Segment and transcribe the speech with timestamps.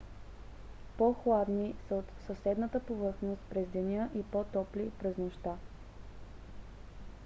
[0.97, 5.55] по-хладни са от съседната повърхност през деня и по-топли през нощта